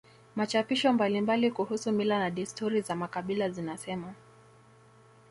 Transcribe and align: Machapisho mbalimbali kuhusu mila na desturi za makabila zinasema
Machapisho 0.35 0.93
mbalimbali 0.93 1.51
kuhusu 1.51 1.91
mila 1.91 2.19
na 2.19 2.29
desturi 2.31 2.81
za 2.81 2.95
makabila 2.95 3.49
zinasema 3.49 4.13